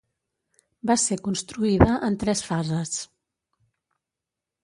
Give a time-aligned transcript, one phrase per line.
[0.91, 2.95] Va ser construïda en tres fases.